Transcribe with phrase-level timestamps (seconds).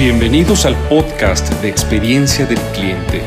[0.00, 3.20] Bienvenidos al podcast de Experiencia del Cliente,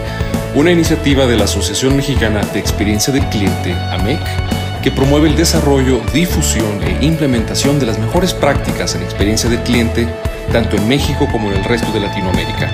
[0.56, 4.20] una iniciativa de la Asociación Mexicana de Experiencia del Cliente, AMEC,
[4.82, 10.08] que promueve el desarrollo, difusión e implementación de las mejores prácticas en experiencia del cliente,
[10.52, 12.72] tanto en México como en el resto de Latinoamérica.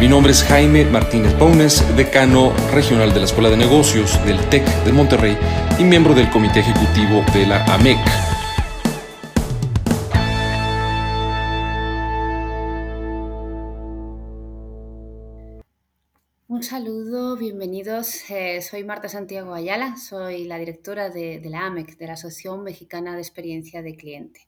[0.00, 4.66] Mi nombre es Jaime Martínez Paunes, decano regional de la Escuela de Negocios del TEC
[4.82, 5.38] de Monterrey
[5.78, 8.29] y miembro del Comité Ejecutivo de la AMEC.
[16.70, 18.30] Saludo, bienvenidos.
[18.30, 23.16] Eh, soy Marta Santiago Ayala, soy la directora de, la AMEC, de la Asociación Mexicana
[23.16, 24.46] de Experiencia de Cliente.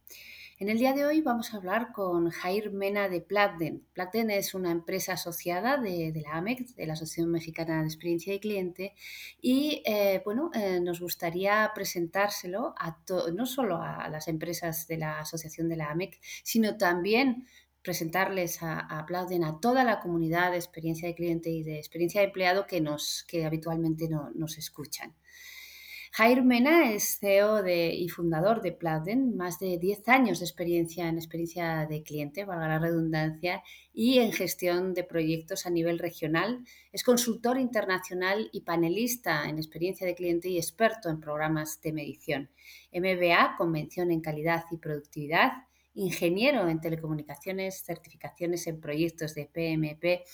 [0.60, 3.84] En el día de hoy vamos a hablar con Jair Mena de Plagden.
[3.92, 8.38] Plagden es una empresa asociada de, la AMEC, de la Asociación Mexicana de Experiencia de
[8.38, 8.94] Cliente,
[9.40, 12.98] y eh, bueno, eh, nos gustaría presentárselo a
[13.34, 17.48] no solo a las empresas de la Asociación de la AMEC, sino también
[17.82, 22.28] presentarles a, a a toda la comunidad de experiencia de cliente y de experiencia de
[22.28, 25.14] empleado que, nos, que habitualmente no, nos escuchan.
[26.14, 31.16] Jair Mena es CEO y fundador de Plauden, más de 10 años de experiencia en
[31.16, 33.62] experiencia de cliente, valga la redundancia,
[33.94, 36.66] y en gestión de proyectos a nivel regional.
[36.92, 42.50] Es consultor internacional y panelista en experiencia de cliente y experto en programas de medición.
[42.92, 45.52] MBA, Convención en Calidad y Productividad,
[45.94, 50.24] ingeniero en telecomunicaciones, certificaciones en proyectos de PMP,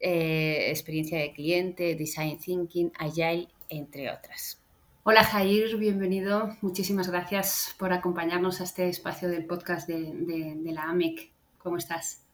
[0.00, 4.62] eh, experiencia de cliente, design thinking, agile, entre otras.
[5.04, 6.50] Hola Jair, bienvenido.
[6.62, 11.30] Muchísimas gracias por acompañarnos a este espacio del podcast de, de, de la AMEC.
[11.58, 12.24] ¿Cómo estás?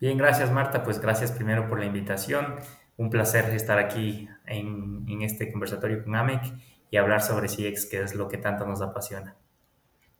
[0.00, 0.82] Bien, gracias Marta.
[0.84, 2.56] Pues gracias primero por la invitación.
[2.96, 6.42] Un placer estar aquí en, en este conversatorio con AMEC
[6.90, 9.36] y hablar sobre CX, que es lo que tanto nos apasiona.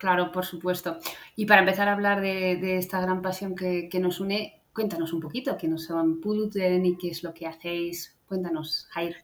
[0.01, 0.97] Claro, por supuesto.
[1.37, 5.13] Y para empezar a hablar de, de esta gran pasión que, que, nos une, cuéntanos
[5.13, 8.17] un poquito qué nos son Puluten y qué es lo que hacéis.
[8.27, 9.17] Cuéntanos, Jair.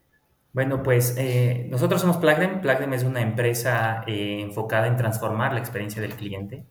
[0.52, 2.60] Bueno, pues eh, nosotros somos Plagdem.
[2.60, 6.66] Plagdem es una empresa eh, enfocada en transformar la experiencia del cliente.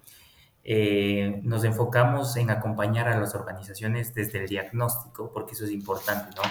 [0.63, 6.29] Eh, nos enfocamos en acompañar a las organizaciones desde el diagnóstico, porque eso es importante,
[6.35, 6.43] ¿no?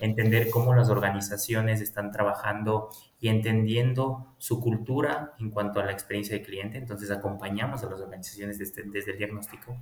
[0.00, 6.36] Entender cómo las organizaciones están trabajando y entendiendo su cultura en cuanto a la experiencia
[6.36, 6.78] de cliente.
[6.78, 9.76] Entonces acompañamos a las organizaciones desde, desde el diagnóstico.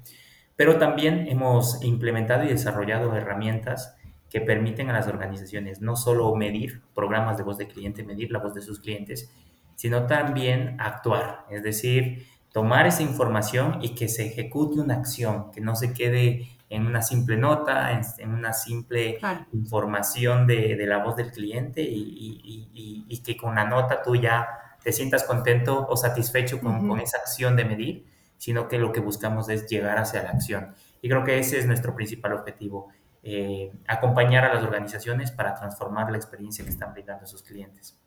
[0.56, 3.97] Pero también hemos implementado y desarrollado herramientas
[4.28, 8.41] que permiten a las organizaciones no solo medir programas de voz de cliente, medir la
[8.41, 9.32] voz de sus clientes,
[9.76, 15.60] sino también actuar, es decir, tomar esa información y que se ejecute una acción, que
[15.60, 19.47] no se quede en una simple nota, en, en una simple claro.
[19.53, 24.03] información de, de, la voz del cliente y, y, y, y, que con la nota
[24.03, 24.47] tú ya
[24.83, 26.89] te sientas contento o satisfecho con, uh -huh.
[26.89, 28.06] con, esa acción de medir,
[28.37, 30.75] sino que lo que buscamos es llegar hacia la acción.
[31.01, 32.89] Y creo que ese es nuestro principal objetivo,
[33.23, 37.99] eh, acompañar a las organizaciones para transformar la experiencia que están brindando a sus clientes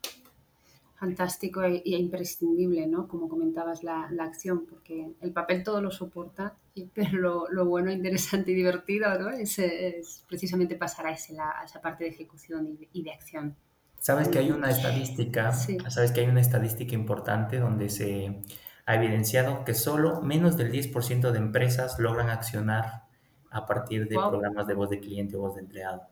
[1.02, 3.08] fantástico e, imprescindible, ¿no?
[3.08, 6.54] Como comentabas, la, la, acción, porque el papel todo lo soporta,
[6.94, 9.30] pero lo, lo bueno, interesante y divertido, ¿no?
[9.30, 13.02] Es, es precisamente pasar a, ese, la, a, esa parte de ejecución y de, y
[13.02, 13.56] de acción.
[13.98, 15.76] Sabes que hay una estadística, sí.
[15.88, 18.40] sabes que hay una estadística importante donde se
[18.86, 23.04] ha evidenciado que solo menos del 10% de empresas logran accionar
[23.50, 24.30] a partir de wow.
[24.30, 26.02] programas de voz de cliente o voz de empleado.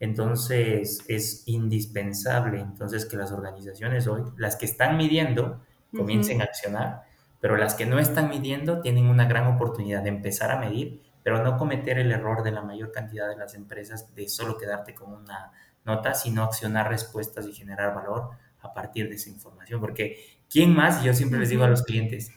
[0.00, 5.60] Entonces es indispensable entonces que las organizaciones hoy, las que están midiendo,
[5.96, 6.42] comiencen uh -huh.
[6.42, 7.02] a accionar,
[7.40, 11.42] pero las que no están midiendo tienen una gran oportunidad de empezar a medir, pero
[11.42, 15.12] no cometer el error de la mayor cantidad de las empresas de solo quedarte con
[15.12, 15.52] una
[15.84, 18.30] nota, sino accionar respuestas y generar valor
[18.60, 19.80] a partir de esa información.
[19.80, 20.16] Porque
[20.48, 21.02] ¿quién más?
[21.02, 21.42] Yo siempre uh -huh.
[21.42, 22.30] les digo a los clientes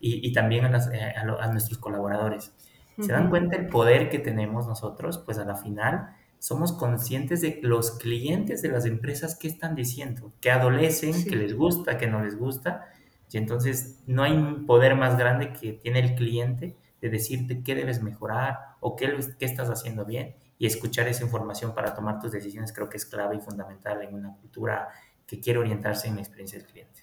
[0.00, 2.52] y, y también a, las, eh, a, lo, a, nuestros colaboradores,
[2.96, 3.06] uh -huh.
[3.06, 5.18] ¿se dan cuenta el poder que tenemos nosotros?
[5.18, 10.32] Pues a la final somos conscientes de los clientes de las empresas qué están diciendo,
[10.40, 11.28] que adolecen, sí.
[11.28, 12.88] que les gusta, que no les gusta.
[13.30, 17.74] Y entonces no hay un poder más grande que tiene el cliente de decirte qué
[17.74, 22.32] debes mejorar o qué, qué estás haciendo bien y escuchar esa información para tomar tus
[22.32, 24.88] decisiones creo que es clave y fundamental en una cultura
[25.26, 27.02] que quiere orientarse en la experiencia del cliente.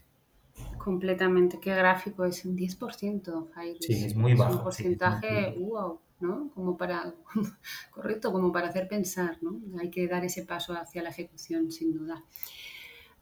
[0.78, 1.60] Completamente.
[1.60, 2.46] ¿Qué gráfico es?
[2.46, 3.78] Un 10%, Jair.
[3.80, 4.52] Sí, es muy bajo.
[4.52, 6.50] Es un porcentaje, sí, wow, ¿no?
[6.54, 7.14] Como para,
[7.92, 9.60] correcto, como para hacer pensar, ¿no?
[9.80, 12.24] Hay que dar ese paso hacia la ejecución, sin duda.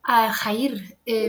[0.05, 1.27] Uh, Jair, eh,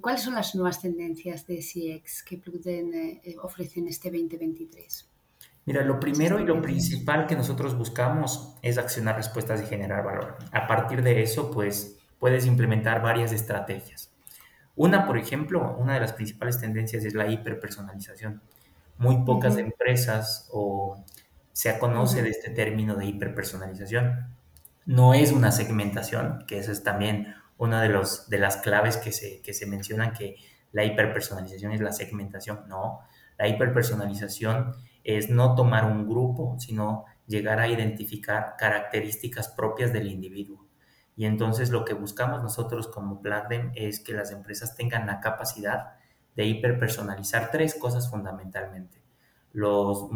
[0.00, 5.06] ¿cuáles son las nuevas tendencias de CX que Plugden eh, ofrece en este 2023?
[5.66, 10.38] Mira, lo primero y lo principal que nosotros buscamos es accionar respuestas y generar valor.
[10.50, 14.10] A partir de eso, pues, puedes implementar varias estrategias.
[14.76, 18.40] Una, por ejemplo, una de las principales tendencias es la hiperpersonalización
[19.00, 21.02] muy pocas empresas o
[21.52, 24.36] se conoce de este término de hiperpersonalización.
[24.84, 29.10] No es una segmentación, que esa es también una de, los, de las claves que
[29.10, 30.36] se, que se mencionan, que
[30.72, 32.68] la hiperpersonalización es la segmentación.
[32.68, 33.00] No,
[33.38, 40.66] la hiperpersonalización es no tomar un grupo, sino llegar a identificar características propias del individuo.
[41.16, 45.99] Y entonces lo que buscamos nosotros como Platinum es que las empresas tengan la capacidad
[46.40, 49.02] de hiperpersonalizar tres cosas fundamentalmente.
[49.52, 50.06] Los,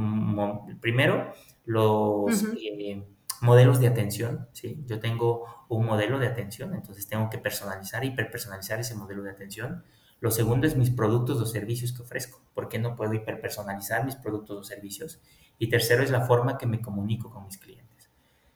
[0.81, 1.35] primero,
[1.67, 3.05] los eh,
[3.43, 4.49] modelos de atención.
[4.53, 4.83] ¿sí?
[4.87, 9.85] Yo tengo un modelo de atención, entonces tengo que personalizar, hiperpersonalizar ese modelo de atención.
[10.21, 12.41] Lo segundo es mis productos o servicios que ofrezco.
[12.55, 15.21] ¿Por qué no puedo hiperpersonalizar mis productos o servicios?
[15.59, 18.09] Y tercero es la forma que me comunico con mis clientes.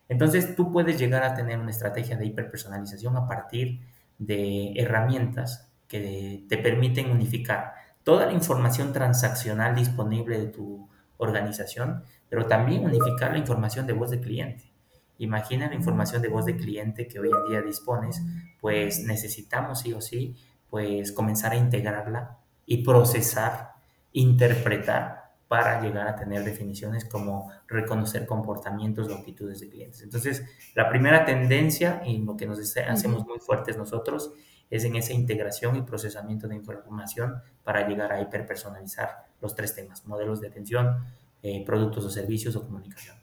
[0.09, 3.81] Entonces tú puedes llegar a tener una estrategia de hiperpersonalización a partir
[4.17, 12.46] de herramientas que te permiten unificar toda la información transaccional disponible de tu organización, pero
[12.46, 14.73] también unificar la información de voz de cliente.
[15.19, 18.23] Imagina la información de voz de cliente que hoy en día dispones,
[18.61, 20.37] pues necesitamos sí o sí,
[20.70, 23.73] pues comenzar a integrarla y procesar,
[24.12, 30.02] interpretar para llegar a tener definiciones como reconocer comportamientos o actitudes de clientes.
[30.02, 30.44] Entonces,
[30.75, 34.32] la primera tendencia y lo que nos hacemos muy fuertes nosotros
[34.70, 40.06] es en esa integración y procesamiento de información para llegar a hiperpersonalizar los tres temas,
[40.06, 41.05] modelos de atención,
[41.43, 43.17] eh, productos o servicios o comunicación.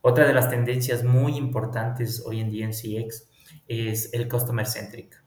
[0.00, 3.28] Otra de las tendencias muy importantes hoy en día en CX
[3.68, 5.22] es el customer centric.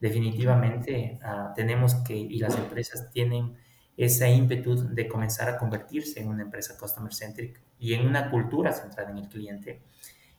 [0.00, 3.56] Definitivamente ah, tenemos que, y las empresas tienen
[3.96, 8.72] esa ímpetu de comenzar a convertirse en una empresa customer centric y en una cultura
[8.72, 9.80] centrada en el cliente.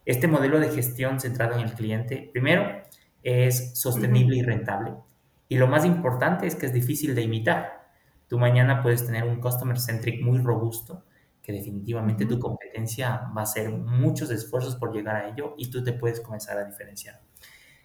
[0.06, 2.82] Este modelo de gestión centrado en el cliente, primero,
[3.24, 4.94] es sostenible y rentable.
[5.48, 7.89] Y lo más importante es que es difícil de imitar.
[8.27, 11.06] Tú mañana puedes tener un customer centric muy robusto,
[11.42, 15.83] que definitivamente tu competencia va a hacer muchos esfuerzos por llegar a ello y tú
[15.83, 17.21] te puedes comenzar a diferenciar.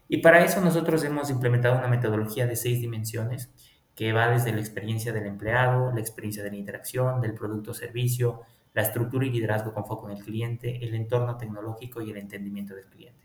[0.07, 3.51] Y para eso nosotros hemos implementado una metodología de seis dimensiones
[3.95, 7.75] que va desde la experiencia del empleado, la experiencia de la interacción, del producto o
[7.75, 8.43] servicio,
[8.75, 12.75] la estructura y liderazgo con foco en el cliente, el entorno tecnológico y el entendimiento
[12.75, 13.25] del cliente.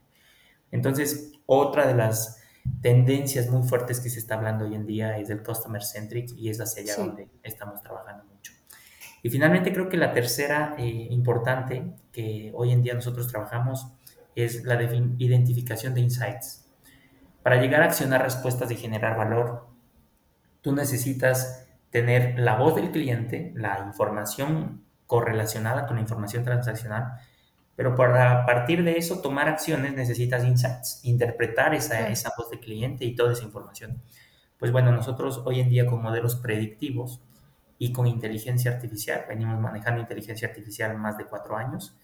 [0.71, 2.41] Entonces, otra de las
[2.81, 6.49] tendencias muy fuertes que se está hablando hoy en día es del customer centric y
[6.49, 8.53] es hacia allá donde estamos trabajando mucho.
[9.21, 13.87] Y finalmente creo que la tercera eh, importante que hoy en día nosotros trabajamos
[14.35, 14.81] es la
[15.17, 16.65] identificación de insights.
[17.43, 19.67] Para llegar a accionar respuestas y generar valor,
[20.61, 27.13] tú necesitas tener la voz del cliente, la información correlacionada con la información transaccional,
[27.79, 33.05] pero para partir de eso tomar acciones necesitas insights, interpretar esa, esa voz del cliente
[33.05, 34.03] y toda esa información.
[34.57, 37.21] Pues bueno, nosotros hoy en día con modelos predictivos
[37.77, 41.95] y con inteligencia artificial, venimos manejando inteligencia artificial más de cuatro años,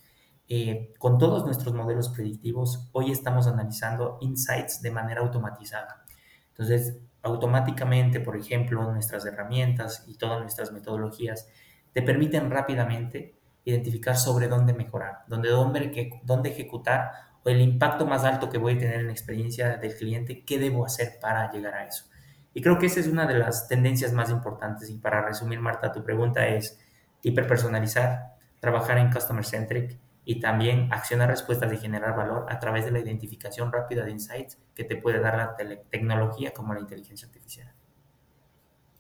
[0.48, 6.06] eh, con todos nuestros modelos predictivos, hoy estamos analizando insights de manera automatizada.
[6.52, 11.50] Entonces, automáticamente, por ejemplo, nuestras herramientas y todas nuestras metodologías
[11.92, 13.35] te permiten rápidamente
[13.66, 17.12] identificar sobre dónde mejorar, dónde, dónde, dónde ejecutar
[17.44, 20.58] o el impacto más alto que voy a tener en la experiencia del cliente, qué
[20.58, 22.06] debo hacer para llegar a eso.
[22.54, 24.90] Y creo que esa es una de las tendencias más importantes.
[24.90, 26.80] Y para resumir, Marta, tu pregunta es
[27.22, 32.92] hiperpersonalizar, trabajar en customer centric y también accionar respuestas y generar valor a través de
[32.92, 35.56] la identificación rápida de insights que te puede dar la
[35.90, 37.72] tecnología como la inteligencia artificial.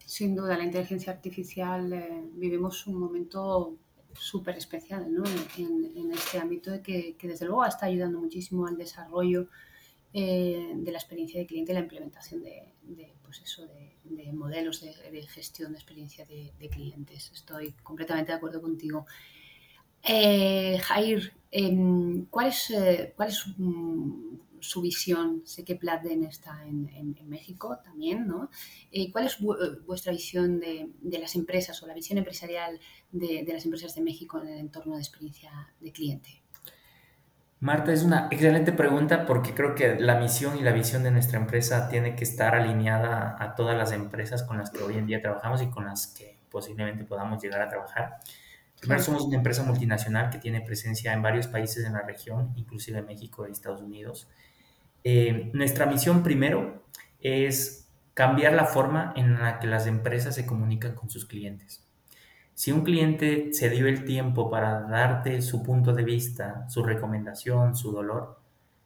[0.05, 3.75] Sin duda, la inteligencia artificial eh, vivimos un momento
[4.17, 5.23] súper especial ¿no?
[5.57, 9.47] en, este ámbito de que, desde luego está ayudando muchísimo al desarrollo
[10.13, 12.73] eh, de la experiencia de cliente y la implementación de,
[13.23, 17.31] pues eso, de, modelos de, gestión de experiencia de, clientes.
[17.33, 19.05] Estoy completamente de acuerdo contigo.
[20.03, 23.45] Eh, Jair, em, ¿cuál es, eh, cuál es
[24.69, 25.41] su, visión?
[25.45, 28.49] Sé que Pladen está en, México también, ¿no?
[28.91, 29.37] Eh, ¿Cuál es
[29.85, 32.79] vuestra visión de, las empresas o la visión empresarial
[33.11, 36.41] de, las empresas de México en el entorno de experiencia de cliente?
[37.59, 41.39] Marta, es una excelente pregunta porque creo que la misión y la visión de nuestra
[41.39, 45.21] empresa tiene que estar alineada a todas las empresas con las que hoy en día
[45.21, 48.19] trabajamos y con las que posiblemente podamos llegar a trabajar.
[48.79, 53.01] Primero, somos una empresa multinacional que tiene presencia en varios países en la región, inclusive
[53.01, 54.27] México y Estados Unidos.
[55.07, 56.83] Eh, nuestra misión primero
[57.19, 61.87] es cambiar la forma en la que las empresas se comunican con sus clientes.
[62.55, 67.75] Si un cliente se dio el tiempo para darte su punto de vista, su recomendación,
[67.75, 68.39] su dolor,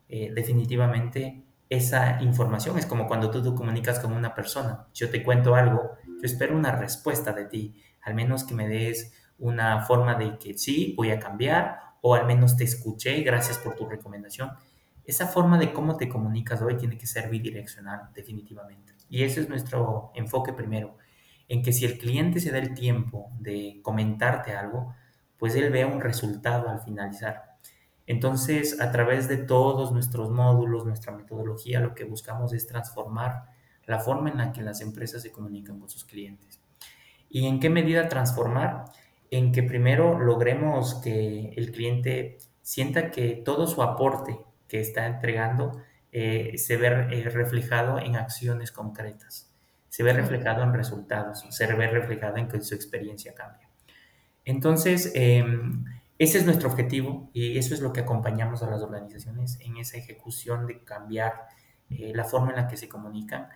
[0.10, 4.88] eh, definitivamente esa información es como cuando tú te comunicas con una persona.
[4.94, 9.14] Yo te cuento algo, yo espero una respuesta de ti, al menos que me des
[9.38, 13.76] una forma de que sí, voy a cambiar o al menos te escuché, gracias por
[13.76, 14.50] tu recomendación.
[15.10, 18.94] Esa forma de cómo te comunicas hoy tiene que ser bidireccional, definitivamente.
[19.10, 20.98] Y ese es nuestro enfoque primero,
[21.48, 24.94] en que si el cliente se da el tiempo de comentarte algo,
[25.39, 27.58] pues él vea un resultado al finalizar.
[28.06, 33.46] Entonces, a través de todos nuestros módulos, nuestra metodología, lo que buscamos es transformar
[33.88, 36.62] la forma en la que las empresas se comunican con sus clientes.
[37.32, 38.86] ¿Y en qué medida transformar?
[39.32, 44.38] En que primero logremos que el cliente sienta que todo su aporte
[44.70, 49.52] que está entregando eh, se ve eh, reflejado en acciones concretas,
[49.90, 53.70] se ve reflejado en resultados, se ve reflejado en que su experiencia cambia.
[54.46, 55.86] Entonces, em,
[56.18, 59.98] ese es nuestro objetivo y eso es lo que acompañamos a las organizaciones en esa
[59.98, 61.48] ejecución de cambiar
[61.90, 63.48] eh, la forma en la que se comunican.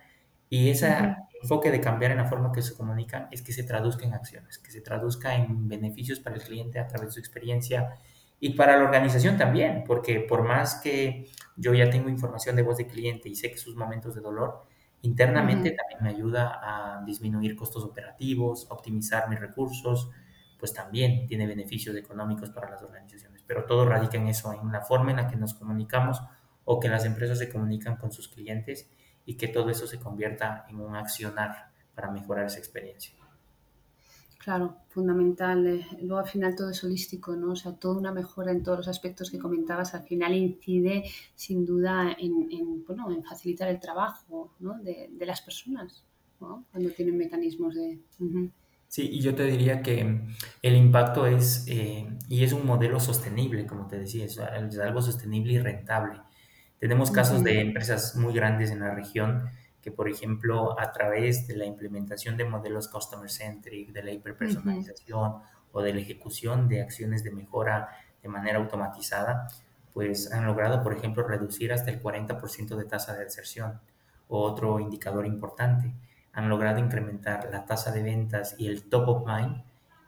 [0.48, 3.64] Y ese enfoque de cambiar en la forma en que se comunican es que se
[3.64, 7.20] traduzca en acciones, que se traduzca en beneficios para el cliente a través de su
[7.20, 7.96] experiencia
[8.44, 12.76] y para la organización también, porque por más que yo ya tengo información de voz
[12.76, 14.66] de cliente y sé que sus momentos de dolor,
[15.00, 20.10] internamente también me ayuda a disminuir costos operativos, optimizar mis recursos,
[20.58, 23.42] pues también tiene beneficios económicos para las organizaciones.
[23.46, 26.20] Pero todo radica en eso, en la forma en la que nos comunicamos
[26.66, 28.90] o que las empresas se comunican con sus clientes
[29.24, 33.14] y que todo eso se convierta en un accionar para mejorar esa experiencia.
[34.44, 35.66] Claro, fundamental.
[35.66, 37.52] Eh, luego al final todo es holístico, ¿no?
[37.52, 41.64] O sea, toda una mejora en todos los aspectos que comentabas al final incide sin
[41.64, 44.74] duda en, bueno, en facilitar el trabajo ¿no?
[44.82, 46.04] de, las personas,
[46.42, 46.66] ¿no?
[46.70, 48.00] Cuando tienen mecanismos de...
[48.86, 50.20] Sí, y yo te diría que
[50.60, 55.54] el impacto es, eh, y es un modelo sostenible, como te decía, es, algo sostenible
[55.54, 56.20] y rentable.
[56.78, 59.44] Tenemos casos de empresas muy grandes en la región
[59.84, 65.42] que, por ejemplo, a través de la implementación de modelos customer centric, de la hiperpersonalización
[65.72, 67.90] o de la ejecución de acciones de mejora
[68.22, 69.46] de manera automatizada,
[69.92, 73.78] pues han logrado, por ejemplo, reducir hasta el 40% de tasa de deserción.
[74.26, 75.92] Otro indicador importante,
[76.32, 79.64] han logrado incrementar la tasa de ventas y el top of mind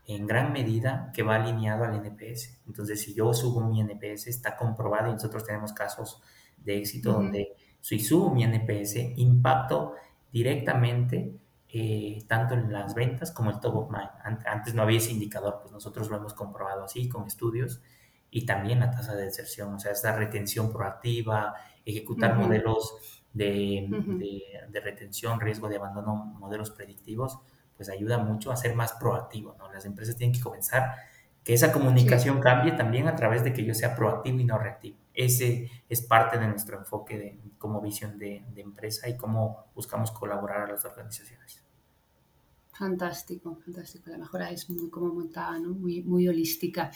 [0.06, 2.62] en gran medida que va alineado al NPS.
[2.66, 6.22] Entonces, si yo subo mi NPS, está comprobado y nosotros tenemos casos
[6.56, 7.54] de éxito donde
[7.86, 9.94] si subo mi NPS, impacto
[10.32, 11.36] directamente
[11.68, 14.10] eh, tanto en las ventas como el top of mind.
[14.44, 17.80] Antes no había ese indicador, pues nosotros lo hemos comprobado así con estudios
[18.28, 23.88] y también la tasa de deserción, o sea, esa retención proactiva, ejecutar modelos de,
[24.82, 27.38] retención, riesgo de abandono, modelos predictivos,
[27.76, 29.72] pues ayuda mucho a ser más proactivo, ¿no?
[29.72, 30.90] Las empresas tienen que comenzar
[31.44, 34.96] que esa comunicación cambie también a través de que yo sea proactivo y no reactivo.
[35.16, 40.62] Ese es parte de nuestro enfoque de, como visión de, empresa y cómo buscamos colaborar
[40.62, 41.62] a las organizaciones.
[42.72, 44.10] Fantástico, fantástico.
[44.10, 45.70] La mejora es muy como montada, ¿no?
[45.70, 46.90] muy, muy holística.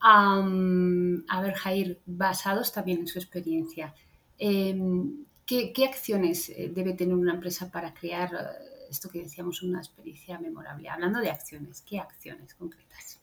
[0.00, 3.94] a ver, Jair, basados también en su experiencia,
[4.38, 9.78] em, ¿Qué, acciones eh, debe tener una empresa para crear eh, esto que decíamos, una
[9.78, 10.88] experiencia memorable?
[10.88, 13.20] Hablando de acciones, ¿qué acciones concretas?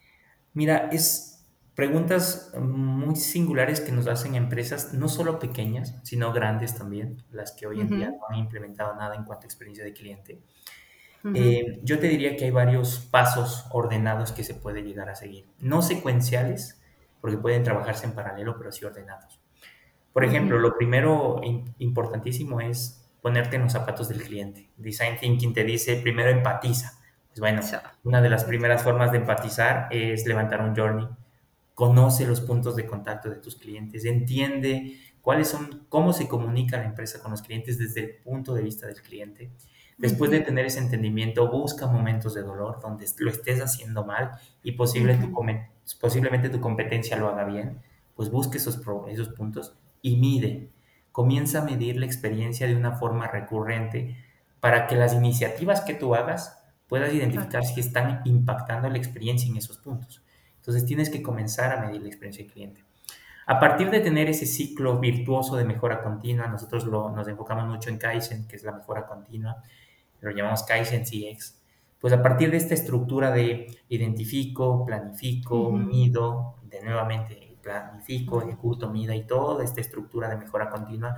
[0.53, 1.40] Mira, es
[1.82, 7.66] preguntas muy singulares que nos hacen empresas, no solo pequeñas, sino grandes también, las que
[7.66, 10.44] hoy en día no han implementado nada en cuanto a experiencia de cliente.
[11.34, 15.48] Eh, yo te diría que hay varios pasos ordenados que se puede llegar a seguir.
[15.58, 16.80] No secuenciales,
[17.20, 19.42] porque pueden trabajarse en paralelo, pero sí ordenados.
[20.14, 21.42] Por ejemplo, lo primero
[21.80, 24.70] importantísimo es ponerte en los zapatos del cliente.
[24.78, 27.00] Design Thinking te dice primero empatiza.
[27.30, 27.62] Pues bueno,
[28.04, 31.08] una de las primeras formas de empatizar es levantar un journey.
[31.74, 36.86] Conoce los puntos de contacto de tus clientes, entiende cuáles son, cómo se comunica la
[36.86, 39.51] empresa con los clientes desde el punto de vista del cliente.
[39.98, 44.32] Después de tener ese entendimiento, busca momentos de dolor donde lo estés haciendo mal
[44.63, 45.32] y posible tu,
[46.00, 47.80] posiblemente tu competencia lo haga bien,
[48.16, 50.72] pues busque esos, esos puntos y mide.
[51.12, 54.18] Comienza a medir la experiencia de una forma recurrente
[54.60, 59.58] para que las iniciativas que tú hagas puedas identificar si están impactando la experiencia en
[59.58, 60.24] esos puntos.
[60.62, 62.84] Entonces tienes que comenzar a medir la experiencia del cliente.
[63.48, 67.98] A partir de tener ese ciclo virtuoso de mejora continua, nosotros nos enfocamos mucho en
[67.98, 69.63] Kaizen, que es la mejora continua,
[70.20, 71.60] lo llamamos Kaizen CX.
[72.00, 79.15] Pues a partir de esta estructura de identifico, planifico, mido, de nuevamente planifico, ejecuto, mida
[79.15, 81.15] y toda esta estructura de mejora continua,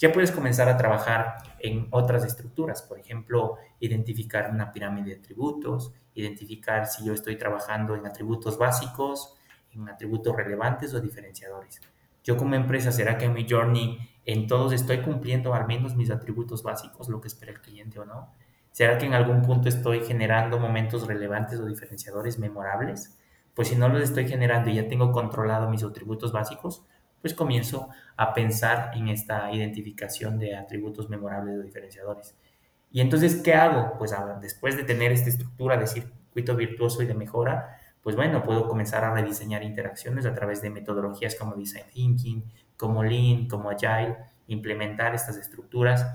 [0.00, 2.80] ya puedes comenzar a trabajar en otras estructuras.
[2.80, 9.36] Por ejemplo, identificar una pirámide de atributos, identificar si yo estoy trabajando en atributos básicos,
[9.72, 11.82] en atributos relevantes o diferenciadores.
[12.24, 16.10] Yo como empresa, ¿será que en mi journey en todos estoy cumpliendo al menos mis
[16.10, 18.34] atributos básicos, lo que espera el cliente o no?
[18.72, 23.18] ¿Será que en algún punto estoy generando momentos relevantes o diferenciadores memorables?
[23.52, 26.86] Pues si no los estoy generando y ya tengo controlado mis atributos básicos,
[27.20, 32.34] pues comienzo a pensar en esta identificación de atributos memorables o diferenciadores.
[32.90, 33.96] Y entonces, ¿qué hago?
[33.98, 38.66] Pues después de tener esta estructura de circuito virtuoso y de mejora, pues bueno, puedo
[38.66, 42.44] comenzar a rediseñar interacciones a través de metodologías como Design Thinking,
[42.76, 46.06] como Lean, como Agile, implementar estas estructuras.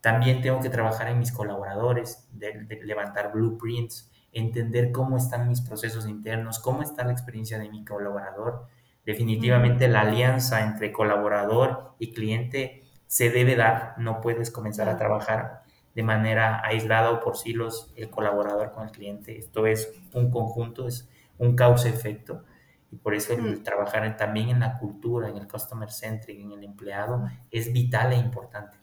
[0.00, 6.06] También tengo que trabajar en mis colaboradores, de, levantar blueprints, entender cómo están mis procesos
[6.06, 8.66] internos, cómo está la experiencia de mi colaborador.
[9.06, 15.62] Definitivamente la alianza entre colaborador y cliente se debe dar, no puedes comenzar a trabajar
[15.94, 19.38] de manera aislada o por silos el colaborador con el cliente.
[19.38, 21.08] Esto es un conjunto, es
[21.38, 22.42] un causa-efecto.
[22.90, 26.64] Y por eso el, trabajar también en la cultura, en el customer centric, en el
[26.64, 28.76] empleado, es vital e importante.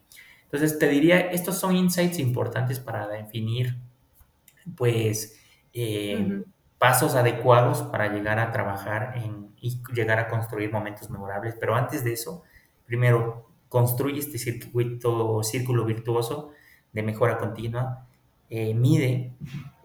[0.45, 3.77] Entonces, te diría, estos son insights importantes para definir,
[4.75, 5.37] pues,
[5.73, 6.43] eh,
[6.83, 9.15] pasos adecuados para llegar a trabajar
[9.61, 11.55] y llegar a construir momentos memorables.
[11.57, 12.43] Pero antes de eso,
[12.85, 16.51] primero, construye este circuito, círculo virtuoso
[16.91, 18.05] de mejora continua,
[18.49, 19.31] eh, mide.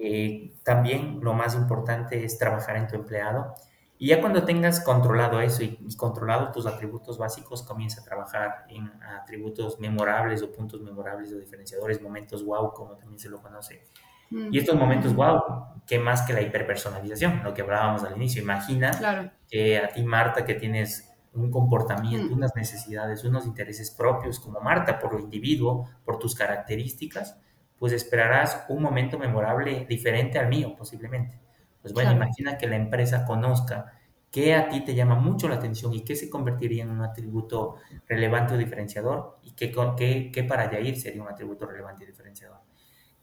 [0.00, 3.55] Eh, también lo más importante es trabajar en tu empleado.
[3.97, 8.90] Y ya cuando tengas controlado eso y, controlado tus atributos básicos, comienza a trabajar en
[9.05, 13.85] atributos memorables o puntos memorables o diferenciadores, momentos wow, como también se lo conoce.
[14.31, 14.49] Mm.
[14.53, 15.41] Y estos momentos wow,
[15.87, 18.43] que más que la hiperpersonalización, lo que hablábamos al inicio.
[18.43, 22.39] Imagina que a ti, Marta, que tienes un comportamiento, mm.
[22.39, 27.39] unas necesidades, unos intereses propios como Marta, por lo individuo, por tus características,
[27.79, 31.39] pues esperarás un momento memorable diferente al mío, posiblemente.
[31.81, 33.93] Pues bueno, imagina que la empresa conozca
[34.31, 37.77] qué a ti te llama mucho la atención y qué se convertiría en un atributo
[38.07, 42.59] relevante o diferenciador y qué, qué, qué para Yair sería un atributo relevante y diferenciador.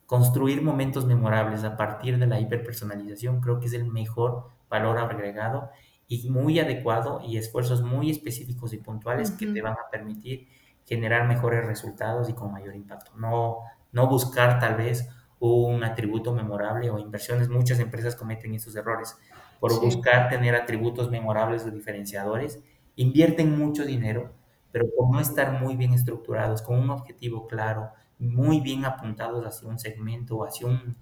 [0.06, 5.72] Construir momentos memorables a partir de la hiperpersonalización creo que es el mejor valor agregado
[6.08, 10.48] y muy adecuado y esfuerzos muy específicos y puntuales que te van a permitir
[10.86, 13.12] generar mejores resultados y con mayor impacto.
[13.16, 17.50] No, no buscar tal vez un atributo memorable o inversiones.
[17.50, 19.18] Muchas empresas cometen esos errores
[19.60, 22.64] por buscar tener atributos memorables o diferenciadores.
[22.96, 24.34] Invierten mucho dinero,
[24.72, 29.68] pero por no estar muy bien estructurados, con un objetivo claro, muy bien apuntados hacia
[29.68, 30.98] un segmento o hacia un,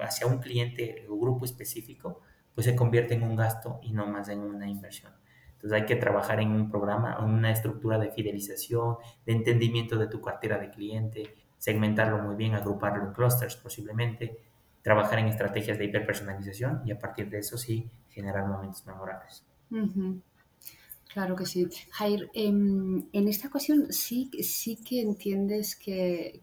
[0.00, 2.20] hacia un cliente o grupo específico,
[2.54, 5.12] pues se convierte en un gasto y no más en una inversión.
[5.52, 10.06] Entonces hay que trabajar en un programa, en una estructura de fidelización, de entendimiento de
[10.06, 14.38] tu cartera de cliente, segmentarlo muy bien, agruparlo en clusters posiblemente,
[14.82, 19.44] trabajar en estrategias de hiperpersonalización y a partir de eso sí generar momentos memorables.
[21.16, 21.66] Claro que sí.
[21.92, 26.42] Jair, em, en esta ocasión sí, sí que entiendes que,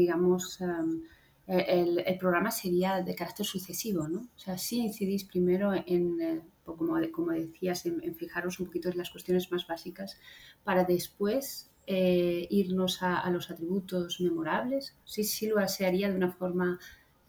[0.00, 1.02] digamos, em,
[1.46, 4.20] el, programa sería de carácter sucesivo, ¿no?
[4.20, 8.96] O sea, sí incidís primero en, eh, como, como decías, en, fijaros un poquito en
[8.96, 10.18] las cuestiones más básicas
[10.66, 14.96] para después eh, irnos a, los atributos memorables.
[15.04, 16.78] Sí, sí lo haría de una forma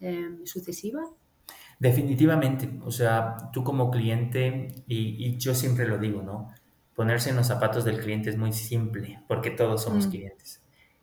[0.00, 1.02] eh, sucesiva.
[1.78, 6.48] Definitivamente, o sea, tú como cliente, y, y, yo siempre lo digo, ¿no?
[6.94, 10.10] Ponerse en los zapatos del cliente es muy simple, porque todos somos mm.
[10.10, 10.62] clientes.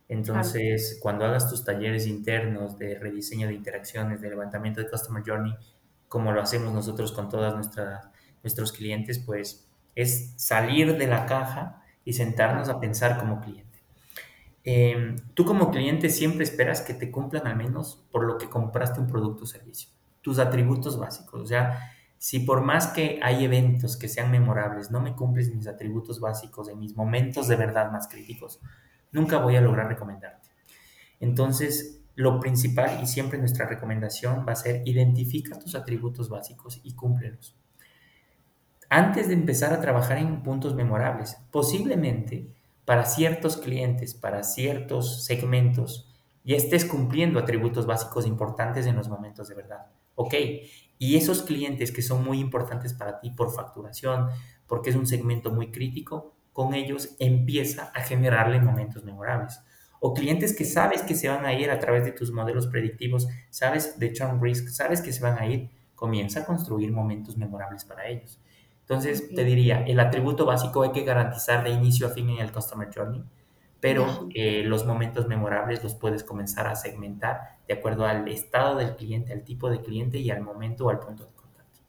[0.09, 5.53] Entonces, cuando hagas tus talleres internos de rediseño de interacciones, de levantamiento de Customer Journey,
[6.07, 7.55] como lo hacemos nosotros con todos
[8.43, 13.79] nuestros clientes, pues es salir de la caja y sentarnos a pensar como cliente.
[14.63, 18.99] Em, tú como cliente siempre esperas que te cumplan al menos por lo que compraste
[18.99, 19.89] un producto o servicio,
[20.23, 21.41] tus atributos básicos.
[21.41, 25.67] O sea, si por más que hay eventos que sean memorables, no me cumples mis
[25.67, 28.59] atributos básicos en mis momentos de verdad más críticos,
[29.11, 30.49] nunca voy a lograr recomendarte.
[31.19, 36.93] Entonces, lo principal y siempre nuestra recomendación va a ser identifica tus atributos básicos y
[36.93, 37.55] cúmplelos.
[38.89, 42.47] Antes de empezar a trabajar en puntos memorables, posiblemente
[42.85, 46.09] para ciertos clientes, para ciertos segmentos,
[46.45, 49.87] ya estés cumpliendo atributos básicos importantes en los momentos de verdad.
[50.15, 50.33] Ok,
[50.99, 54.29] y esos clientes que son muy importantes para ti por facturación,
[54.67, 59.59] porque es un segmento muy crítico, con ellos empieza a generarle momentos memorables.
[59.99, 63.27] O clientes que sabes que se van a ir a través de tus modelos predictivos,
[63.49, 67.85] sabes de churn risk, sabes que se van a ir, comienza a construir momentos memorables
[67.85, 68.39] para ellos.
[68.81, 72.51] Entonces, te diría, el atributo básico hay que garantizar de inicio a fin en el
[72.51, 73.23] Customer Journey,
[73.83, 78.95] pero eh, los momentos memorables los puedes comenzar a segmentar de acuerdo al estado del
[78.95, 81.81] cliente, al tipo de cliente y al momento o al punto de contacto.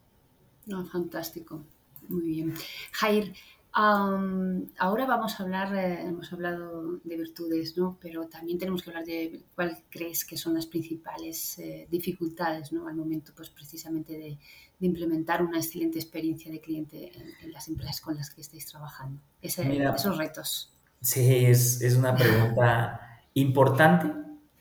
[0.66, 1.62] No, fantástico.
[2.08, 2.54] Muy bien.
[2.90, 3.32] Jair,
[3.70, 7.96] ahora vamos a hablar, eh, hemos hablado de virtudes, ¿no?
[8.00, 12.88] pero también tenemos que hablar de cuáles crees que son las principales eh, dificultades ¿no?
[12.88, 14.38] al momento pues, precisamente de,
[14.80, 19.20] implementar una excelente experiencia de cliente en, las empresas con las que estáis trabajando.
[19.40, 20.73] esos retos.
[21.04, 24.10] Sí, es, es una pregunta importante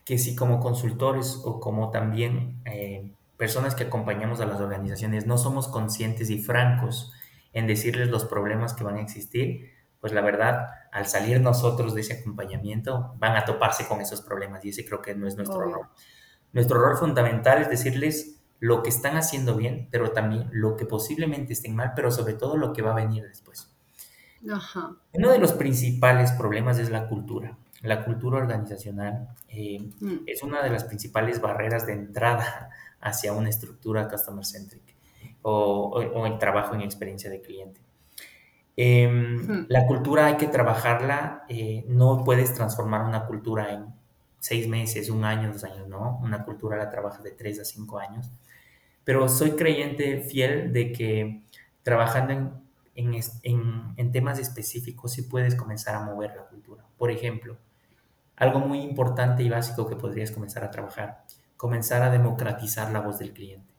[0.04, 5.38] que si como consultores o como también eh, personas que acompañamos a las organizaciones no
[5.38, 7.14] somos conscientes y francos
[7.54, 12.02] en decirles los problemas que van a existir, pues la verdad, al salir nosotros de
[12.02, 15.62] ese acompañamiento, van a toparse con esos problemas y ese creo que no es nuestro
[15.62, 15.88] rol.
[16.52, 21.54] Nuestro rol fundamental es decirles lo que están haciendo bien, pero también lo que posiblemente
[21.54, 23.73] estén mal, pero sobre todo lo que va a venir después.
[25.14, 27.58] Uno de los principales problemas es la cultura.
[27.82, 30.16] La cultura organizacional eh, mm.
[30.26, 32.70] es una de las principales barreras de entrada
[33.02, 34.82] hacia una estructura customer centric
[35.42, 37.82] o, el trabajo en experiencia de cliente.
[38.76, 43.94] Em, la cultura hay que trabajarla, eh, no puedes transformar una cultura en
[44.40, 48.00] seis meses, un año, dos años, no, una cultura la trabajas de tres a cinco
[48.00, 48.32] años,
[49.04, 51.44] pero soy creyente fiel de que
[51.84, 52.63] trabajando en,
[52.96, 56.86] en temas específicos sí puedes comenzar a mover la cultura.
[56.98, 57.58] Por ejemplo,
[58.36, 61.24] algo muy importante y básico que podrías comenzar a trabajar,
[61.58, 63.74] comenzar a democratizar la voz del cliente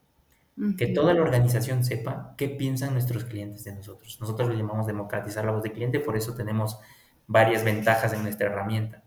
[0.79, 4.19] que toda la organización sepa qué piensan nuestros clientes de nosotros.
[4.21, 6.79] Nosotros lo llamamos democratizar la voz del cliente, por eso tenemos
[7.27, 9.03] varias ventajas en nuestra herramienta.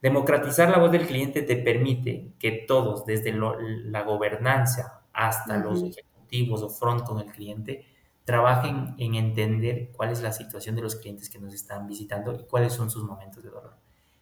[0.00, 6.62] Democratizar la voz del cliente te permite que todos, desde la gobernanza hasta los ejecutivos
[6.62, 7.86] o front con el cliente,
[8.24, 12.44] trabajen en entender cuál es la situación de los clientes que nos están visitando y
[12.44, 13.76] cuáles son sus momentos de dolor.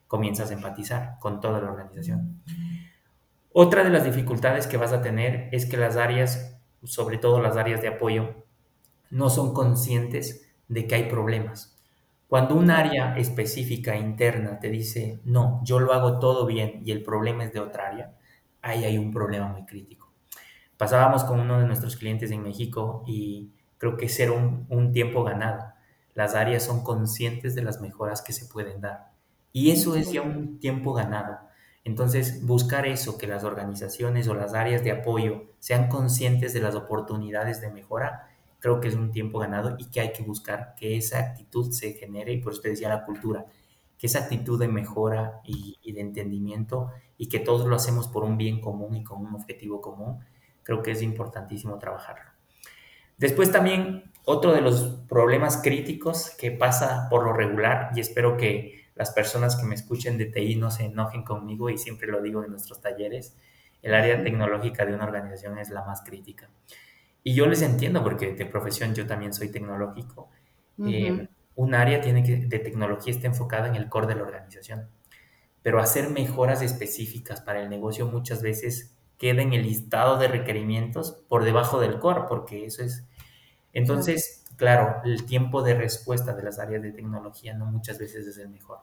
[0.09, 2.43] Comienzas a empatizar con toda la organización.
[3.53, 7.57] Otra de las dificultades que vas a tener es que las áreas, sobre todo las
[7.57, 8.45] áreas de apoyo,
[9.11, 11.77] no son conscientes de que hay problemas.
[12.29, 17.03] Cuando un área específica interna te dice, no, yo lo hago todo bien y el
[17.03, 18.15] problema es de otra área,
[18.63, 20.13] ahí hay un problema muy crítico.
[20.77, 23.51] Pasábamos con uno de nuestros clientes en México y
[23.81, 25.73] creo que es un, un tiempo ganado.
[26.15, 29.11] Las áreas son conscientes de las mejoras que se pueden dar.
[29.53, 31.51] Y eso es ya un tiempo ganado
[31.85, 36.75] entonces, buscar eso, que las organizaciones o las áreas de apoyo sean conscientes de las
[36.75, 40.97] oportunidades de mejora, creo que es un tiempo ganado y que hay que buscar que
[40.97, 43.47] esa actitud se genere, y por eso te decía la cultura,
[43.99, 48.37] que esa actitud de mejora y, de entendimiento y que todos lo hacemos por un
[48.37, 50.21] bien común y con un objetivo común,
[50.63, 52.30] creo que es importantísimo trabajarlo.
[53.21, 58.87] Después también otro de los problemas críticos que pasa por lo regular, y espero que
[58.95, 62.43] las personas que me escuchen de TI no se enojen conmigo y siempre lo digo
[62.43, 63.37] en nuestros talleres,
[63.83, 66.49] el área tecnológica de una organización es la más crítica.
[67.23, 70.31] Y yo les entiendo porque de profesión yo también soy tecnológico.
[70.87, 74.89] Eh, un área tiene que, de tecnología está enfocada en el core de la organización,
[75.63, 81.23] pero hacer mejoras específicas para el negocio muchas veces queda en el listado de requerimientos
[81.29, 83.07] por debajo del core, porque eso es...
[83.75, 88.39] Entonces, claro, el tiempo de respuesta de las áreas de tecnología no muchas veces es
[88.39, 88.79] el mejor.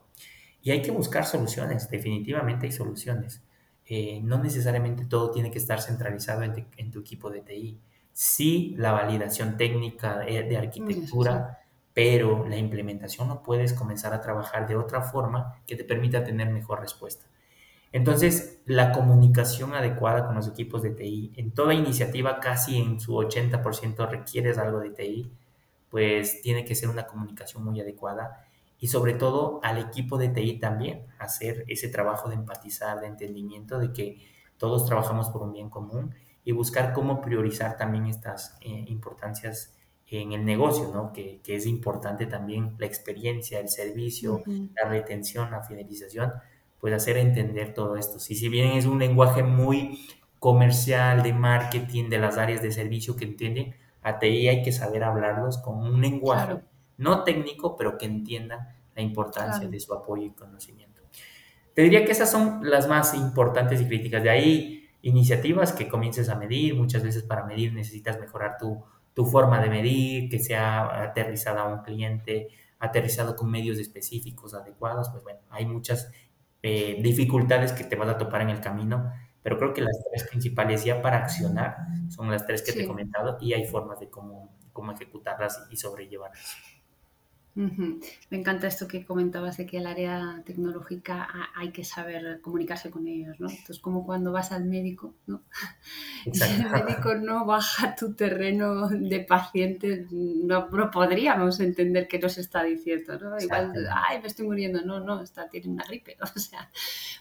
[0.61, 3.41] Y hay que buscar soluciones, definitivamente hay soluciones.
[3.83, 7.81] Eh, no necesariamente todo tiene que estar centralizado en, tu equipo de TI.
[8.13, 11.59] Sí, la validación técnica de, arquitectura,
[11.93, 16.51] pero la implementación no puedes comenzar a trabajar de otra forma que te permita tener
[16.51, 17.25] mejor respuesta.
[17.91, 23.13] Entonces, la comunicación adecuada con los equipos de TI, en toda iniciativa casi en su
[23.13, 25.31] 80% requieres algo de TI,
[25.89, 28.45] pues tiene que ser una comunicación muy adecuada
[28.79, 33.79] y sobre todo al equipo de TI también, hacer ese trabajo de empatizar, de entendimiento
[33.79, 34.21] de que
[34.57, 39.75] todos trabajamos por un bien común y buscar cómo priorizar también estas eh, importancias
[40.09, 41.11] en el negocio, ¿no?
[41.11, 44.41] Que, es importante también la experiencia, el servicio,
[44.75, 46.31] la retención, la fidelización,
[46.79, 48.17] pues hacer entender todo esto.
[48.29, 50.07] Y si bien es un lenguaje muy
[50.39, 55.03] comercial, de marketing, de las áreas de servicio que entienden, a TI hay que saber
[55.03, 56.61] hablarlos con un lenguaje
[56.97, 61.01] no técnico, pero que entiendan la importancia de su apoyo y conocimiento.
[61.73, 64.23] Te diría que esas son las más importantes y críticas.
[64.23, 66.75] De ahí, iniciativas que comiences a medir.
[66.75, 71.67] Muchas veces para medir necesitas mejorar tu, tu forma de medir, que sea aterrizada a
[71.67, 72.47] un cliente,
[72.79, 75.09] aterrizado con medios específicos adecuados.
[75.09, 76.11] Pues bueno, hay muchas
[76.63, 79.11] eh, dificultades que te vas a topar en el camino
[79.47, 81.77] pero creo que las tres principales ya para accionar
[82.09, 85.77] son las tres que te he comentado y hay formas de cómo, cómo ejecutarlas y
[85.77, 86.57] sobrellevarlas.
[87.57, 93.07] Me encanta esto que comentabas de que el área tecnológica hay que saber comunicarse con
[93.07, 93.49] ellos, ¿no?
[93.49, 95.41] Entonces, como cuando vas al médico, ¿no?
[96.33, 102.63] Si el médico no baja tu terreno de paciente, no, podríamos entender qué nos está
[102.63, 103.39] diciendo, ¿no?
[103.39, 106.69] Igual, ay, me estoy muriendo, no, no, está, tiene una gripe, o, sea,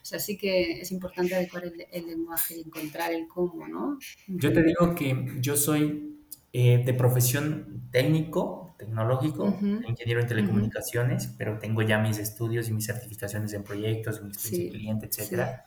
[0.02, 3.98] o sea, sí que es importante adecuar el, el lenguaje y encontrar el cómo, ¿no?
[4.26, 6.16] Yo te digo que yo soy
[6.58, 12.86] eh, de profesión técnico, tecnológico, ingeniero en telecomunicaciones, pero tengo ya mis estudios y mis
[12.86, 15.66] certificaciones en proyectos, mi experiencia cliente, etc.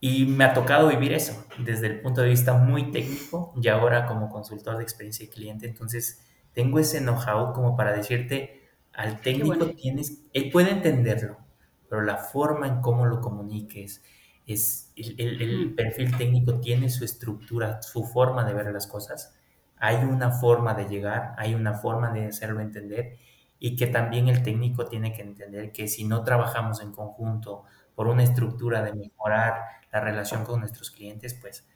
[0.00, 4.06] Y me ha tocado vivir eso desde el punto de vista muy técnico y ahora
[4.06, 5.66] como consultor de experiencia de cliente.
[5.66, 8.62] Entonces, tengo ese know-how como para decirte,
[8.92, 11.38] al técnico tienes, él puede entenderlo,
[11.88, 14.02] pero la forma en cómo lo comuniques,
[14.46, 19.34] es el, el, el perfil técnico tiene su estructura, su forma de ver las cosas
[19.80, 23.16] hay una forma de llegar, hay una forma de hacerlo entender
[23.58, 27.64] y que también el técnico tiene que entender que si no trabajamos en conjunto
[27.94, 29.62] por una estructura de mejorar
[29.92, 31.66] la relación con nuestros clientes, pues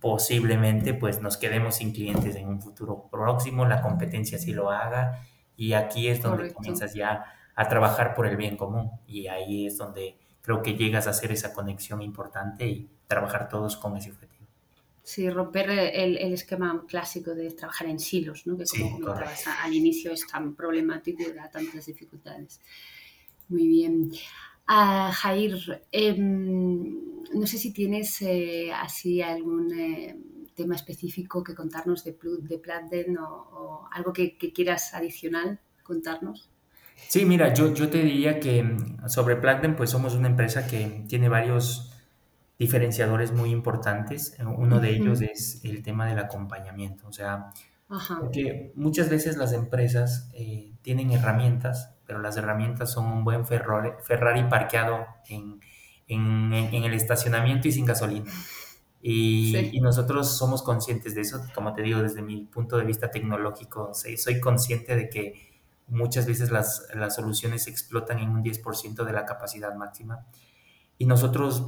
[0.00, 5.26] posiblemente pues nos quedemos sin clientes en un futuro próximo, la competencia sí lo haga
[5.56, 9.78] y aquí es donde comienzas ya a trabajar por el bien común y ahí es
[9.78, 14.31] donde creo que llegas a hacer esa conexión importante y trabajar todos con ese objetivo.
[15.04, 18.56] Sí, romper el, esquema clásico de trabajar en silos, ¿no?
[18.56, 22.60] que como comentabas al inicio es tan problemático y da tantas dificultades.
[23.48, 24.12] Muy bien.
[24.68, 30.16] Uh, Jair, em, no sé si tienes eh, así algún eh,
[30.54, 36.48] tema específico que contarnos de, de Platten o, algo que, quieras adicional contarnos.
[37.08, 38.76] Sí, mira, yo, yo te diría que
[39.08, 41.91] sobre Platten, pues somos una empresa que tiene varios
[42.62, 44.38] diferenciadores muy importantes.
[44.38, 47.08] Eh, uno de ellos es el tema del acompañamiento.
[47.08, 47.50] O sea,
[48.20, 54.44] porque muchas veces las empresas eh, tienen herramientas, pero las herramientas son un buen Ferrari,
[54.48, 55.60] parqueado en,
[56.06, 58.30] el estacionamiento y sin gasolina.
[59.00, 61.44] Y, nosotros somos conscientes de eso.
[61.56, 65.50] Como te digo, desde mi punto de vista tecnológico, soy consciente de que
[65.88, 70.24] muchas veces las, las soluciones explotan en un 10% de la capacidad máxima.
[70.96, 71.64] Y nosotros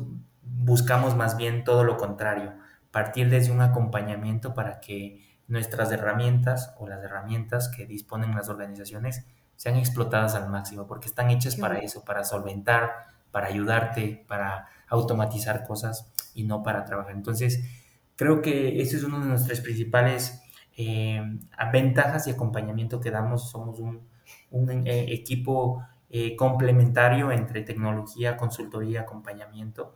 [0.47, 2.55] buscamos más bien todo lo contrario,
[2.91, 9.27] partir desde un acompañamiento para que nuestras herramientas o las herramientas que disponen las organizaciones
[9.57, 12.93] sean explotadas al máximo, porque están hechas para eso, para solventar,
[13.31, 17.15] para ayudarte, para automatizar cosas y no para trabajar.
[17.15, 17.65] Entonces,
[18.17, 20.41] creo que ese es uno de nuestros principales
[20.77, 21.21] eh,
[21.73, 23.51] ventajas y acompañamiento que damos.
[23.51, 24.09] Somos un,
[24.87, 29.95] eh, equipo eh, complementario entre tecnología, consultoría, acompañamiento.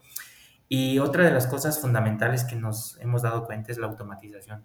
[0.69, 4.65] Y otra de las cosas fundamentales que nos hemos dado cuenta es la automatización.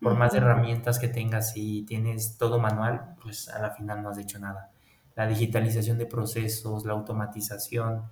[0.00, 4.18] Por más herramientas que tengas y tienes todo manual, pues a la final no has
[4.18, 4.70] hecho nada.
[5.14, 8.04] La digitalización de procesos, la automatización.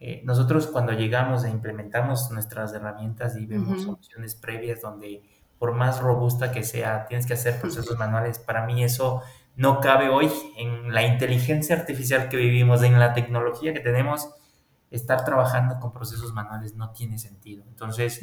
[0.00, 5.22] Eh, nosotros cuando llegamos e implementamos nuestras herramientas y vemos opciones previas donde
[5.60, 8.38] por más robusta que sea, tienes que hacer procesos manuales.
[8.38, 9.22] Para mí eso
[9.56, 14.30] no cabe hoy en la inteligencia artificial que vivimos, en la tecnología que tenemos
[14.90, 17.64] estar trabajando con procesos manuales no tiene sentido.
[17.68, 18.22] Entonces,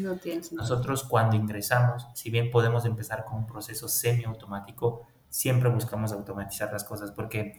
[0.51, 6.83] nosotros cuando ingresamos, si bien podemos empezar con un proceso semiautomático, siempre buscamos automatizar las
[6.83, 7.57] cosas porque,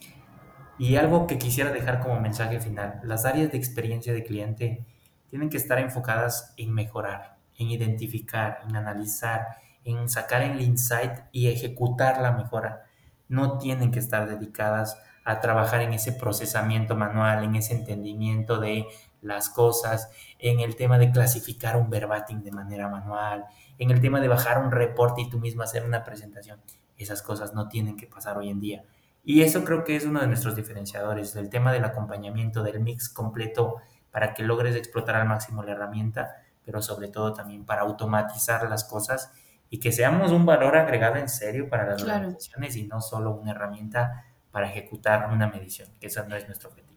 [0.78, 4.86] y algo que quisiera dejar como mensaje final, las áreas de experiencia de cliente
[5.28, 11.48] tienen que estar enfocadas en mejorar, en identificar, en analizar, en sacar el insight y
[11.48, 12.84] ejecutar la mejora.
[13.28, 18.86] No tienen que estar dedicadas a trabajar en ese procesamiento manual, en ese entendimiento de
[19.20, 23.44] las cosas, en el tema de clasificar un verbatim de manera manual,
[23.76, 26.62] en el tema de bajar un reporte y tú mismo hacer una presentación.
[26.96, 28.84] Esas cosas no tienen que pasar hoy en día.
[29.22, 33.10] Y eso creo que es uno de nuestros diferenciadores, el tema del acompañamiento, del mix
[33.10, 33.76] completo
[34.10, 38.84] para que logres explotar al máximo la herramienta, pero sobre todo también para automatizar las
[38.84, 39.30] cosas
[39.68, 43.50] y que seamos un valor agregado en serio para las organizaciones y no solo una
[43.50, 46.88] herramienta para ejecutar una medición, que eso no es nuestro objetivo.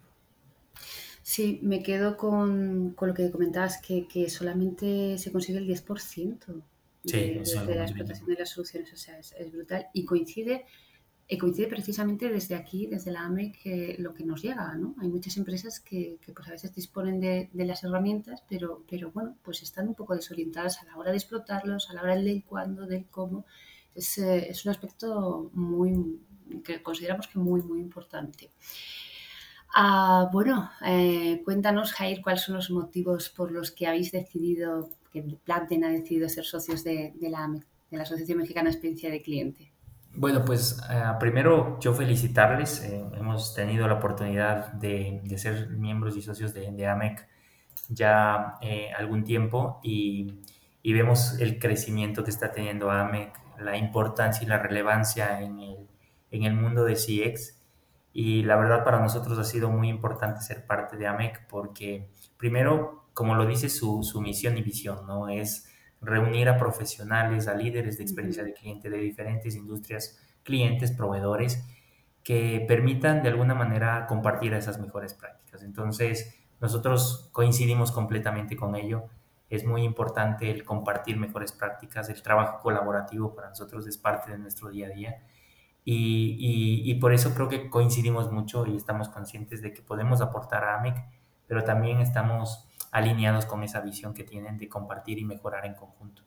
[1.22, 6.62] Sí, me quedo con, lo que comentabas, que, solamente se consigue el 10%
[7.04, 10.66] de, la explotación de las soluciones, o sea, es, brutal y coincide,
[11.28, 14.96] y coincide precisamente desde aquí, desde la AME, que lo que nos llega, ¿no?
[14.98, 19.62] Hay muchas empresas que, pues a veces disponen de, las herramientas, pero, pero bueno, pues
[19.62, 23.06] están un poco desorientadas a la hora de explotarlos, a la hora del cuándo, del
[23.06, 23.46] cómo.
[23.94, 26.18] Es, eh, es un aspecto muy,
[26.62, 28.50] que consideramos que muy, muy importante.
[29.74, 35.22] Ah, bueno, eh, cuéntanos, Jair, cuáles son los motivos por los que habéis decidido, que
[35.22, 37.48] Planten ha decidido ser socios de, la,
[37.90, 39.72] de la Asociación Mexicana de Experiencia de Cliente.
[40.14, 42.82] Bueno, pues eh, primero yo felicitarles.
[42.82, 47.26] Eh, hemos tenido la oportunidad de, ser miembros y socios de, AMEC
[47.88, 50.40] ya eh, algún tiempo y,
[50.84, 55.81] vemos el crecimiento que está teniendo AMEC, la importancia y la relevancia en el,
[56.32, 57.62] en el mundo de CX.
[58.12, 63.06] Y la verdad para nosotros ha sido muy importante ser parte de AMEC porque primero,
[63.14, 65.28] como lo dice su, su misión y visión, ¿no?
[65.28, 65.68] Es
[66.00, 71.64] reunir a profesionales, a líderes de experiencia de cliente de diferentes industrias, clientes, proveedores,
[72.24, 75.62] que permitan de alguna manera compartir esas mejores prácticas.
[75.62, 79.04] Entonces, nosotros coincidimos completamente con ello.
[79.48, 84.38] Es muy importante el compartir mejores prácticas, el trabajo colaborativo para nosotros es parte de
[84.38, 85.26] nuestro día a día.
[85.84, 90.62] Y, y, por eso creo que coincidimos mucho y estamos conscientes de que podemos aportar
[90.62, 90.96] a AMEC,
[91.48, 96.22] pero también estamos alineados con esa visión que tienen de compartir y mejorar en conjunto.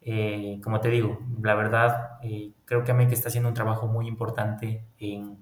[0.00, 4.08] Eh, como te digo, la verdad, eh, creo que AMEC está haciendo un trabajo muy
[4.08, 5.38] importante en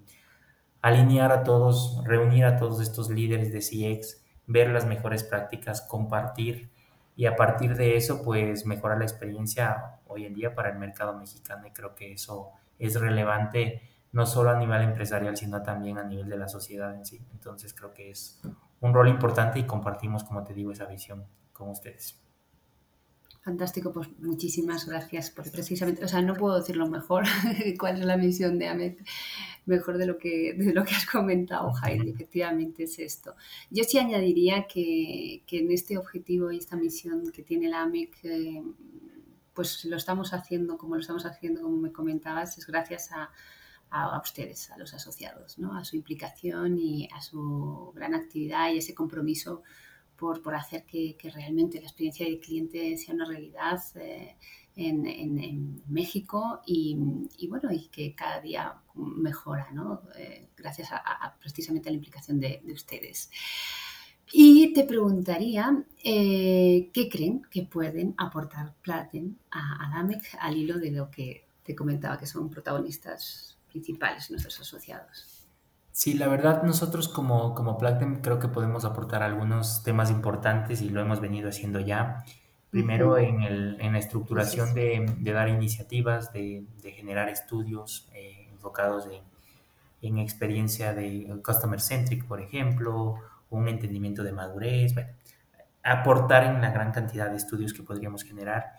[0.81, 6.69] alinear a todos, reunir a todos estos líderes de CX, ver las mejores prácticas, compartir
[7.15, 11.17] y a partir de eso, pues mejorar la experiencia hoy en día para el mercado
[11.17, 16.03] mexicano y creo que eso es relevante no solo a nivel empresarial, sino también a
[16.03, 17.21] nivel de la sociedad en sí.
[17.31, 18.41] Entonces creo que es
[18.81, 22.19] un rol importante y compartimos, como te digo, esa visión con ustedes.
[23.41, 27.23] Fantástico, pues muchísimas gracias por precisamente, o sea, no puedo decirlo mejor,
[27.79, 29.03] cuál es la misión de AMEC,
[29.65, 33.35] mejor de lo que, de lo que has comentado, Jaime, efectivamente es esto.
[33.69, 38.17] Yo sí añadiría que, que en este objetivo y esta misión que tiene la AMEC,
[38.23, 38.61] eh,
[39.59, 43.29] pues lo estamos haciendo como lo estamos haciendo, como me comentabas, es gracias a,
[43.89, 45.75] a, ustedes, a los asociados, ¿no?
[45.75, 49.63] a su implicación y a su gran actividad y ese compromiso
[50.15, 54.37] por, hacer que, realmente la experiencia del cliente sea una realidad eh,
[54.77, 56.97] en, México y,
[57.37, 60.03] y, bueno, y que cada día mejora, ¿no?
[60.15, 63.29] Eh, gracias a, precisamente a la implicación de, de ustedes.
[64.31, 70.77] Y te preguntaría, eh, ¿qué creen que pueden aportar Platen a, a DAMEC al hilo
[70.77, 75.45] de lo que te comentaba que son protagonistas principales nuestros asociados.
[75.91, 80.89] Sí, la verdad nosotros como, como Platinum creo que podemos aportar algunos temas importantes y
[80.89, 82.23] lo hemos venido haciendo ya.
[82.71, 88.47] Primero en, el, en, la estructuración de, de, dar iniciativas, de, de generar estudios eh,
[88.51, 89.21] enfocados en,
[90.01, 93.15] en, experiencia de customer centric, por ejemplo,
[93.49, 95.09] un entendimiento de madurez, bueno,
[95.83, 98.73] aportar en la gran cantidad de estudios que podríamos generar.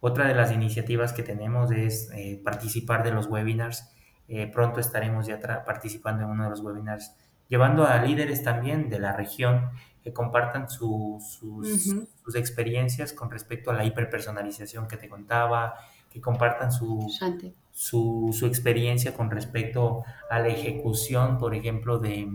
[0.00, 3.90] Otra de las iniciativas que tenemos es eh, participar de los webinars.
[4.28, 7.14] Eh, pronto estaremos ya participando en uno de los webinars,
[7.48, 9.70] llevando a líderes también de la región
[10.02, 15.74] que compartan sus, sus, experiencias con respecto a la hiperpersonalización que te contaba,
[16.10, 17.10] que compartan su,
[17.72, 22.28] su, su, experiencia con respecto a la ejecución, por ejemplo, de,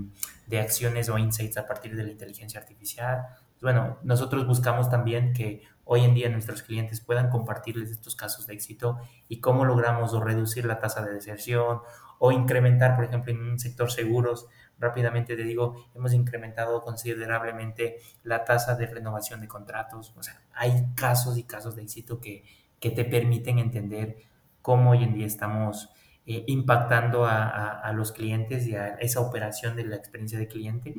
[0.50, 3.28] de acciones o insights a partir de la inteligencia artificial.
[3.62, 8.56] Bueno, nosotros buscamos también que hoy en día nuestros clientes puedan compartirles estos casos de
[8.56, 11.82] éxito y cómo logramos reducir la tasa de deserción
[12.18, 14.48] o incrementar, por ejemplo, en un sector seguros,
[14.80, 20.14] rápidamente te digo, hemos incrementado considerablemente la tasa de renovación de contratos.
[20.18, 22.44] O sea, hay casos y casos de éxito que,
[22.80, 24.18] que te permiten entender
[24.62, 25.90] cómo hoy en día estamos
[26.32, 30.94] eh, impactando a, a, los clientes y a esa operación de la experiencia de cliente,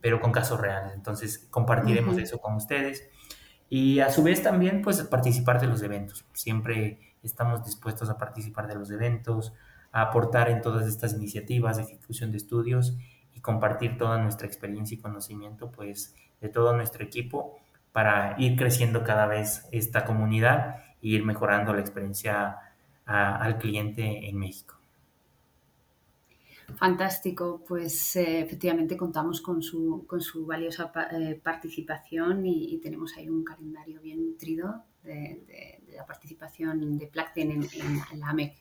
[0.00, 0.92] pero con casos reales.
[0.92, 3.08] Entonces, compartiremos eso con ustedes.
[3.68, 6.24] Y a su vez también, pues, participar de los eventos.
[6.32, 9.52] Siempre estamos dispuestos a participar de los eventos,
[9.92, 12.98] a aportar en todas estas iniciativas de ejecución de estudios
[13.34, 17.56] y compartir toda nuestra experiencia y conocimiento, pues, de todo nuestro equipo
[17.92, 22.58] para ir creciendo cada vez esta comunidad e ir mejorando la experiencia
[23.06, 24.76] al cliente en México.
[26.76, 33.28] Fantástico, pues eh, efectivamente contamos con su, con su valiosa eh, participación y, tenemos ahí
[33.28, 38.54] un calendario bien nutrido de, la participación de Placten en, en, la AMEC.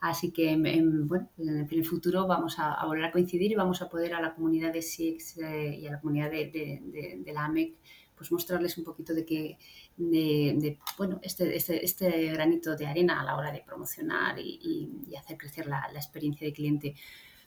[0.00, 4.14] Así que bueno, en el futuro vamos a, volver a coincidir y vamos a poder
[4.14, 7.74] a la comunidad de SIEX eh, y a la comunidad de, de, la AMEC
[8.22, 9.58] pues mostrarles un poquito de que
[9.96, 15.36] de, bueno, este, este, este, granito de arena a la hora de promocionar y, hacer
[15.36, 16.94] crecer la, experiencia de cliente.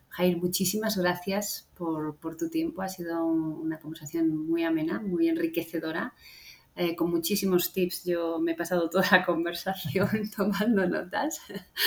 [0.09, 2.81] Jair, muchísimas gracias por, tu tiempo.
[2.81, 6.13] Ha sido una conversación muy amena, muy enriquecedora.
[6.75, 8.03] Eh, con muchísimos tips.
[8.03, 11.39] Yo me he pasado toda la conversación tomando notas.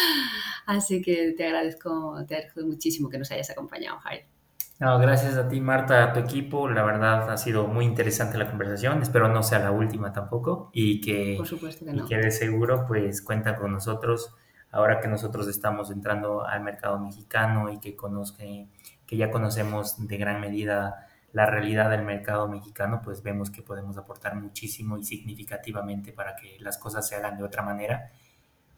[0.67, 4.38] Así que te agradezco, te agradezco muchísimo que nos hayas acompañado, Jair.
[4.81, 6.69] No, gracias a ti, Marta, a tu equipo.
[6.69, 9.03] La verdad ha sido muy interesante la conversación.
[9.03, 12.05] Espero no sea la última tampoco y que, Por supuesto que no.
[12.05, 14.35] y que de seguro pues cuenta con nosotros
[14.71, 18.69] ahora que nosotros estamos entrando al mercado mexicano y que, conozque,
[19.07, 23.99] que ya conocemos de gran medida la realidad del mercado mexicano, pues vemos que podemos
[23.99, 28.11] aportar muchísimo y significativamente para que las cosas se hagan de otra manera.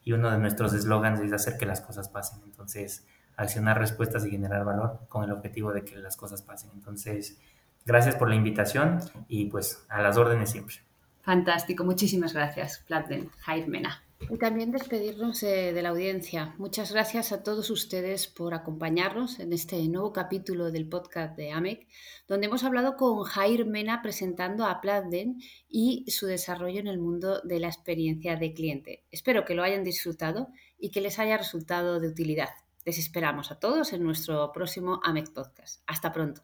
[0.02, 2.40] Y uno de nuestros eslogans es hacer que las cosas pasen.
[2.44, 3.06] Entonces,
[3.40, 6.70] accionar respuestas y generar valor con el objetivo de que las cosas pasen.
[6.74, 7.38] Entonces,
[7.86, 10.76] gracias por la invitación y pues a las órdenes siempre.
[11.22, 14.02] Fantástico, muchísimas gracias, Platten, Jaimena.
[14.28, 16.54] Y también despedirnos de, la audiencia.
[16.58, 21.86] Muchas gracias a todos ustedes por acompañarnos en este nuevo capítulo del podcast de AMEC,
[22.28, 27.40] donde hemos hablado con Jair Mena presentando a Platten y su desarrollo en el mundo
[27.40, 29.04] de la experiencia de cliente.
[29.10, 32.50] Espero que lo hayan disfrutado y que les haya resultado de utilidad.
[32.84, 35.82] Les esperamos a todos en nuestro próximo AMEC Podcast.
[35.86, 36.42] Hasta pronto.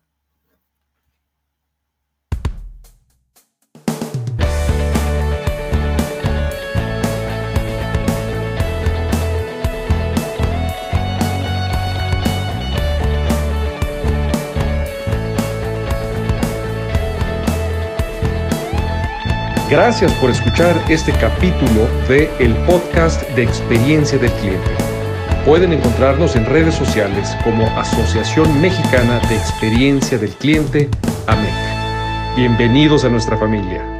[19.69, 24.86] Gracias por escuchar este capítulo de el podcast de experiencia del cliente.
[25.47, 30.89] Pueden encontrarnos en redes sociales como Asociación Mexicana de Experiencia del Cliente,
[31.29, 32.35] AMEC.
[32.35, 33.96] Bienvenidos a nuestra familia.